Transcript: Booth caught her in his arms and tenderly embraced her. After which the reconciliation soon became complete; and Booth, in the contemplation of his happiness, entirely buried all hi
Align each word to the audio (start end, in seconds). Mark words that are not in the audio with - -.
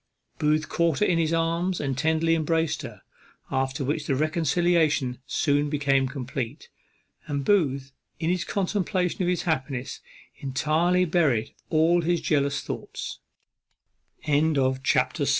Booth 0.39 0.67
caught 0.67 0.97
her 0.97 1.05
in 1.05 1.19
his 1.19 1.31
arms 1.31 1.79
and 1.79 1.95
tenderly 1.95 2.33
embraced 2.33 2.81
her. 2.81 3.03
After 3.51 3.83
which 3.85 4.07
the 4.07 4.15
reconciliation 4.15 5.19
soon 5.27 5.69
became 5.69 6.07
complete; 6.07 6.69
and 7.27 7.45
Booth, 7.45 7.91
in 8.19 8.31
the 8.31 8.39
contemplation 8.39 9.21
of 9.21 9.29
his 9.29 9.43
happiness, 9.43 9.99
entirely 10.39 11.05
buried 11.05 11.53
all 11.69 12.01
hi 12.01 12.17